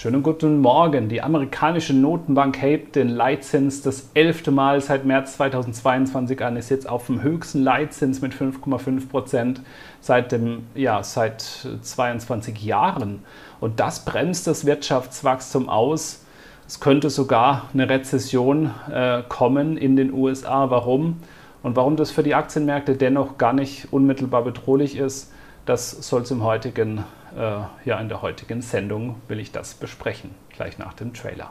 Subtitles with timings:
[0.00, 1.08] Schönen guten Morgen.
[1.08, 6.88] Die amerikanische Notenbank hebt den Leitzins das elfte Mal seit März 2022 an, ist jetzt
[6.88, 9.60] auf dem höchsten Leitzins mit 5,5 Prozent
[10.00, 10.38] seit,
[10.76, 13.24] ja, seit 22 Jahren.
[13.58, 16.24] Und das bremst das Wirtschaftswachstum aus.
[16.68, 20.70] Es könnte sogar eine Rezession äh, kommen in den USA.
[20.70, 21.16] Warum?
[21.64, 25.32] Und warum das für die Aktienmärkte dennoch gar nicht unmittelbar bedrohlich ist,
[25.68, 27.04] das soll es im heutigen,
[27.36, 31.50] äh, ja, in der heutigen Sendung will ich das besprechen, gleich nach dem Trailer.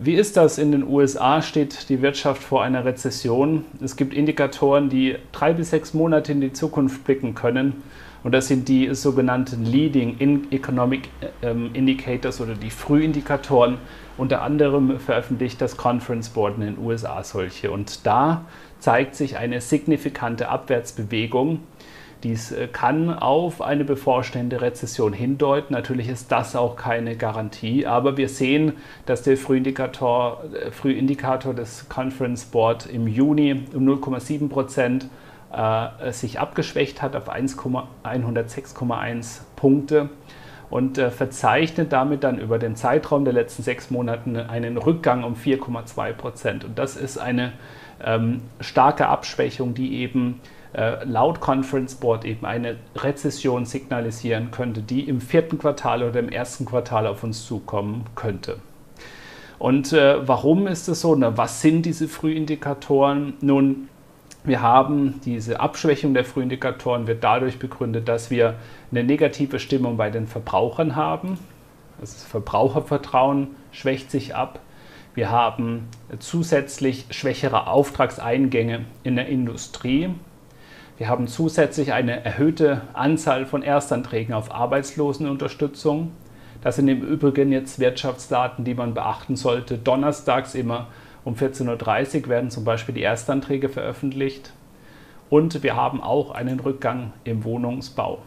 [0.00, 1.42] Wie ist das in den USA?
[1.42, 3.64] Steht die Wirtschaft vor einer Rezession?
[3.82, 7.82] Es gibt Indikatoren, die drei bis sechs Monate in die Zukunft blicken können.
[8.28, 11.08] Und das sind die sogenannten Leading Economic
[11.40, 13.78] ähm, Indicators oder die Frühindikatoren.
[14.18, 17.70] Unter anderem veröffentlicht das Conference Board in den USA solche.
[17.70, 18.44] Und da
[18.80, 21.60] zeigt sich eine signifikante Abwärtsbewegung.
[22.22, 25.72] Dies äh, kann auf eine bevorstehende Rezession hindeuten.
[25.72, 28.74] Natürlich ist das auch keine Garantie, aber wir sehen,
[29.06, 35.08] dass der Frühindikator, äh, Frühindikator des Conference Board im Juni um 0,7 Prozent
[35.52, 40.08] äh, sich abgeschwächt hat auf 106,1 Punkte
[40.70, 45.34] und äh, verzeichnet damit dann über den Zeitraum der letzten sechs Monate einen Rückgang um
[45.34, 46.64] 4,2 Prozent.
[46.64, 47.52] Und das ist eine
[48.04, 50.40] ähm, starke Abschwächung, die eben
[50.74, 56.28] äh, laut Conference Board eben eine Rezession signalisieren könnte, die im vierten Quartal oder im
[56.28, 58.58] ersten Quartal auf uns zukommen könnte.
[59.58, 61.16] Und äh, warum ist es so?
[61.16, 63.34] Na, was sind diese Frühindikatoren?
[63.40, 63.88] Nun,
[64.44, 68.54] wir haben diese Abschwächung der Frühindikatoren wird dadurch begründet, dass wir
[68.90, 71.38] eine negative Stimmung bei den Verbrauchern haben.
[72.00, 74.60] Das Verbrauchervertrauen schwächt sich ab.
[75.14, 75.88] Wir haben
[76.20, 80.10] zusätzlich schwächere Auftragseingänge in der Industrie.
[80.96, 86.12] Wir haben zusätzlich eine erhöhte Anzahl von Erstanträgen auf Arbeitslosenunterstützung.
[86.62, 89.78] Das sind im Übrigen jetzt Wirtschaftsdaten, die man beachten sollte.
[89.78, 90.86] Donnerstags immer
[91.28, 94.54] um 14.30 Uhr werden zum Beispiel die Erstanträge veröffentlicht.
[95.28, 98.22] Und wir haben auch einen Rückgang im Wohnungsbau.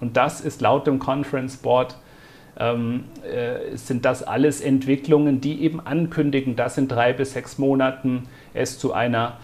[0.00, 1.96] Und das ist laut dem Conference Board,
[2.58, 8.26] ähm, äh, sind das alles Entwicklungen, die eben ankündigen, dass in drei bis sechs Monaten
[8.52, 9.38] es zu einer,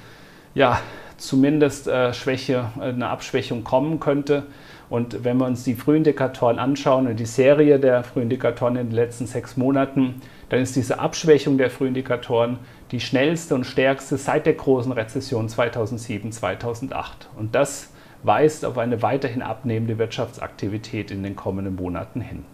[0.54, 0.78] ja,
[1.16, 4.44] zumindest äh, Schwäche, äh, eine Abschwächung kommen könnte.
[4.88, 9.26] Und wenn wir uns die Frühindikatoren anschauen und die Serie der Frühindikatoren in den letzten
[9.26, 12.58] sechs Monaten, dann ist diese Abschwächung der Frühindikatoren
[12.92, 17.28] die schnellste und stärkste seit der großen Rezession 2007, 2008.
[17.36, 17.90] Und das
[18.22, 22.44] weist auf eine weiterhin abnehmende Wirtschaftsaktivität in den kommenden Monaten hin.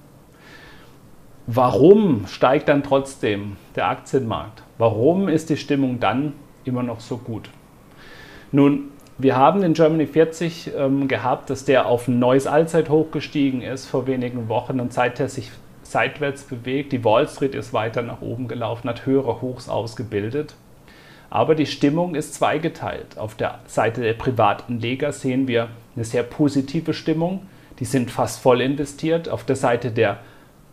[1.47, 4.63] Warum steigt dann trotzdem der Aktienmarkt?
[4.79, 6.35] Warum ist die Stimmung dann
[6.65, 7.51] immer noch so gut?
[8.53, 13.63] Nun, wir haben den Germany 40 ähm, gehabt, dass der auf ein neues Allzeithoch gestiegen
[13.63, 15.51] ist vor wenigen Wochen und seither sich
[15.83, 16.93] seitwärts bewegt.
[16.93, 20.55] Die Wall Street ist weiter nach oben gelaufen, hat höhere Hochs ausgebildet.
[21.31, 23.17] Aber die Stimmung ist zweigeteilt.
[23.17, 27.47] Auf der Seite der Privatanleger sehen wir eine sehr positive Stimmung.
[27.79, 29.31] Die sind fast voll investiert.
[29.31, 30.19] Auf der Seite der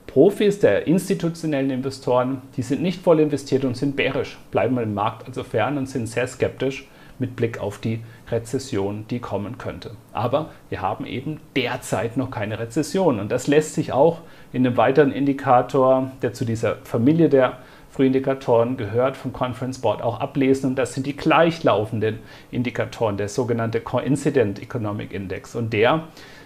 [0.06, 5.28] Profis, der institutionellen Investoren, die sind nicht voll investiert und sind bärisch, bleiben im Markt
[5.28, 6.86] also fern und sind sehr skeptisch
[7.20, 8.00] mit Blick auf die
[8.32, 9.92] Rezession, die kommen könnte.
[10.14, 13.20] Aber wir haben eben derzeit noch keine Rezession.
[13.20, 14.20] Und das lässt sich auch
[14.52, 17.58] in einem weiteren Indikator, der zu dieser Familie der
[17.92, 20.72] Frühindikatoren gehört, vom Conference Board auch ablesen.
[20.72, 22.20] Und das sind die gleichlaufenden
[22.52, 25.56] Indikatoren, der sogenannte Coincident Economic Index.
[25.56, 26.04] Und der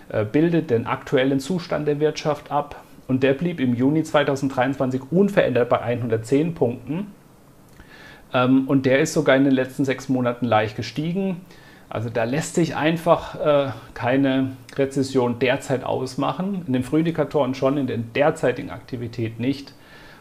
[0.09, 2.81] äh, bildet den aktuellen Zustand der Wirtschaft ab.
[3.07, 7.07] Und der blieb im Juni 2023 unverändert bei 110 Punkten
[8.33, 11.41] und der ist sogar in den letzten sechs Monaten leicht gestiegen.
[11.89, 16.63] Also da lässt sich einfach äh, keine Rezession derzeit ausmachen.
[16.65, 19.73] In den Frühindikatoren schon, in der derzeitigen Aktivität nicht.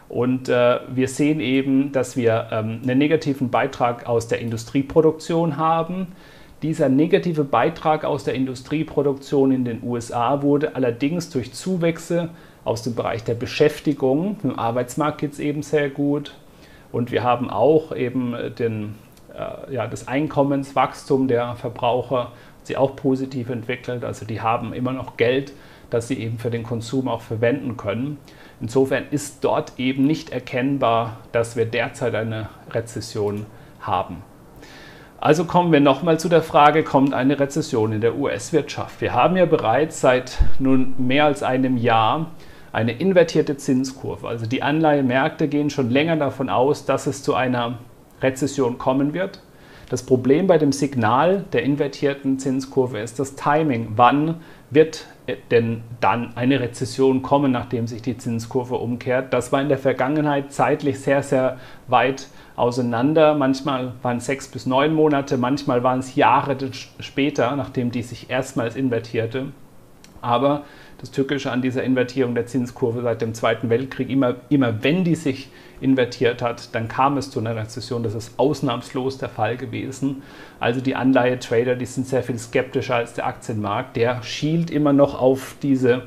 [0.07, 6.07] Und äh, wir sehen eben, dass wir ähm, einen negativen Beitrag aus der Industrieproduktion haben.
[6.61, 12.29] Dieser negative Beitrag aus der Industrieproduktion in den USA wurde allerdings durch Zuwächse
[12.63, 16.35] aus dem Bereich der Beschäftigung, im Arbeitsmarkt geht es eben sehr gut,
[16.93, 18.95] und wir haben auch eben den,
[19.33, 22.31] äh, ja, das Einkommenswachstum der Verbraucher
[22.63, 24.05] sie auch positiv entwickelt.
[24.05, 25.53] Also die haben immer noch Geld,
[25.89, 28.19] das sie eben für den Konsum auch verwenden können.
[28.61, 33.47] Insofern ist dort eben nicht erkennbar, dass wir derzeit eine Rezession
[33.81, 34.21] haben.
[35.19, 39.01] Also kommen wir nochmal zu der Frage, kommt eine Rezession in der US-Wirtschaft?
[39.01, 42.27] Wir haben ja bereits seit nun mehr als einem Jahr
[42.73, 44.27] eine invertierte Zinskurve.
[44.27, 47.77] Also die Anleihemärkte gehen schon länger davon aus, dass es zu einer
[48.21, 49.39] Rezession kommen wird.
[49.89, 53.89] Das Problem bei dem Signal der invertierten Zinskurve ist das Timing.
[53.95, 54.41] Wann
[54.71, 55.05] wird
[55.51, 59.31] denn dann eine Rezession kommen, nachdem sich die Zinskurve umkehrt?
[59.33, 63.35] Das war in der Vergangenheit zeitlich sehr, sehr weit auseinander.
[63.35, 66.57] Manchmal waren es sechs bis neun Monate, manchmal waren es Jahre
[66.99, 69.51] später, nachdem die sich erstmals invertierte.
[70.21, 70.63] Aber
[71.03, 75.15] das Tückische an dieser Invertierung der Zinskurve seit dem Zweiten Weltkrieg, immer, immer wenn die
[75.15, 75.49] sich
[75.81, 78.03] invertiert hat, dann kam es zu einer Rezession.
[78.03, 80.23] Das ist ausnahmslos der Fall gewesen.
[80.61, 83.97] Also die Anleihetrader, die sind sehr viel skeptischer als der Aktienmarkt.
[83.97, 86.03] Der schielt immer noch auf diese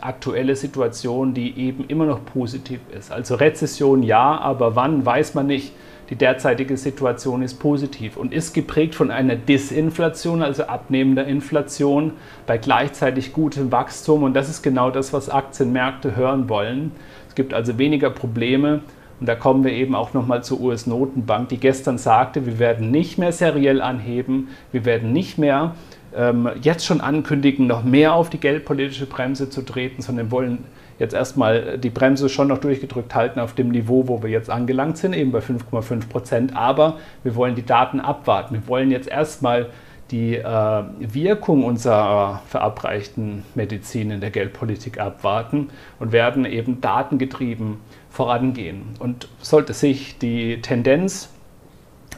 [0.00, 3.12] aktuelle Situation, die eben immer noch positiv ist.
[3.12, 5.74] Also Rezession ja, aber wann weiß man nicht.
[6.10, 12.12] Die derzeitige Situation ist positiv und ist geprägt von einer Disinflation, also abnehmender Inflation
[12.46, 14.22] bei gleichzeitig gutem Wachstum.
[14.22, 16.92] Und das ist genau das, was Aktienmärkte hören wollen.
[17.28, 18.80] Es gibt also weniger Probleme.
[19.20, 23.18] Und da kommen wir eben auch nochmal zur US-Notenbank, die gestern sagte, wir werden nicht
[23.18, 25.74] mehr seriell anheben, wir werden nicht mehr
[26.16, 30.64] ähm, jetzt schon ankündigen, noch mehr auf die geldpolitische Bremse zu treten, sondern wollen
[30.98, 34.98] jetzt erstmal die Bremse schon noch durchgedrückt halten auf dem Niveau, wo wir jetzt angelangt
[34.98, 36.56] sind, eben bei 5,5 Prozent.
[36.56, 38.54] Aber wir wollen die Daten abwarten.
[38.54, 39.66] Wir wollen jetzt erstmal
[40.10, 45.68] die äh, Wirkung unserer verabreichten Medizin in der Geldpolitik abwarten
[45.98, 47.76] und werden eben datengetrieben
[48.10, 48.82] vorangehen.
[48.98, 51.30] Und sollte sich die Tendenz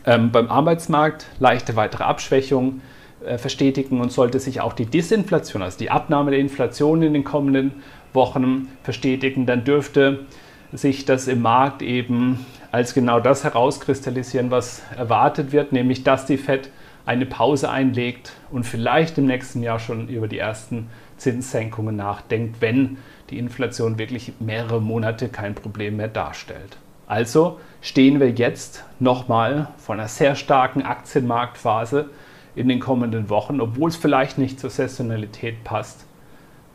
[0.06, 2.89] ähm, beim Arbeitsmarkt, leichte weitere Abschwächung, äh,
[3.36, 7.72] verstetigen und sollte sich auch die Disinflation, also die Abnahme der Inflation in den kommenden
[8.12, 10.26] Wochen verstetigen, dann dürfte
[10.72, 16.38] sich das im Markt eben als genau das herauskristallisieren, was erwartet wird, nämlich dass die
[16.38, 16.70] Fed
[17.06, 22.98] eine Pause einlegt und vielleicht im nächsten Jahr schon über die ersten Zinssenkungen nachdenkt, wenn
[23.30, 26.78] die Inflation wirklich mehrere Monate kein Problem mehr darstellt.
[27.06, 32.10] Also stehen wir jetzt nochmal vor einer sehr starken Aktienmarktphase
[32.54, 36.04] in den kommenden Wochen, obwohl es vielleicht nicht zur Saisonalität passt.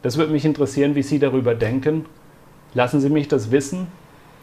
[0.02, 2.06] Das würde mich interessieren, wie Sie darüber denken.
[2.74, 3.88] Lassen Sie mich das wissen.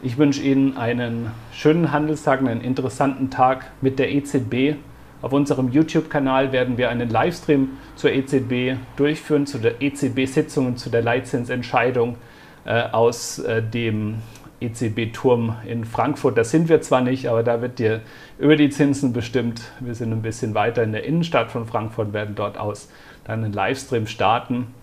[0.02, 4.76] Ich wünsche Ihnen einen schönen Handelstag, einen interessanten Tag mit der EZB.
[5.23, 10.90] Auf unserem YouTube-Kanal werden wir einen Livestream zur EZB durchführen, zu der EZB-Sitzung und zu
[10.90, 12.17] der Leitzinsentscheidung
[12.64, 14.17] äh, aus äh, dem
[14.62, 16.38] EZB-Turm in Frankfurt.
[16.38, 18.00] Da sind wir zwar nicht, aber da wird dir
[18.38, 19.62] über die Zinsen bestimmt.
[19.80, 22.88] Wir sind ein bisschen weiter in der Innenstadt von Frankfurt, werden dort aus
[23.24, 24.74] dann einen Livestream starten.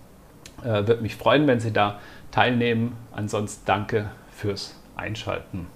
[0.62, 1.98] Äh, Würde mich freuen, wenn Sie da
[2.30, 2.96] teilnehmen.
[3.12, 5.66] Ansonsten danke fürs Einschalten.